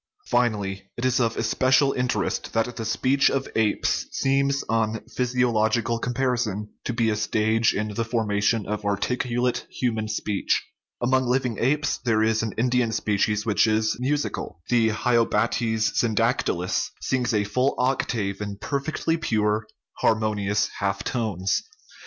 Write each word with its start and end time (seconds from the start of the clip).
Finally, 0.29 0.89
it 0.97 1.05
is 1.05 1.19
of 1.19 1.37
especial 1.37 1.93
interest 1.93 2.53
that 2.53 2.75
the 2.75 2.83
speech 2.85 3.29
of 3.29 3.47
apes 3.55 4.07
seems 4.09 4.63
on 4.67 4.99
physiological 5.05 5.99
comparison 5.99 6.67
to 6.83 6.91
be 6.91 7.11
a 7.11 7.15
stage 7.15 7.75
in 7.75 7.93
the 7.93 8.03
formation 8.03 8.65
of 8.65 8.83
articulate 8.83 9.67
human 9.69 10.07
speech. 10.07 10.65
Among 11.03 11.27
living 11.27 11.59
apes 11.59 11.99
there 12.03 12.23
is 12.23 12.41
an 12.41 12.53
Indian 12.57 12.91
species 12.91 13.45
which 13.45 13.67
is 13.67 13.95
musical; 13.99 14.59
the 14.69 14.89
hylobates 14.89 15.91
syndactylus 15.93 16.89
sings 16.99 17.31
a 17.31 17.43
full 17.43 17.75
octave 17.77 18.41
in 18.41 18.57
per 18.57 18.79
fectly 18.79 19.21
pure, 19.21 19.67
harmonious 19.99 20.67
half 20.79 21.03
tones. 21.03 21.61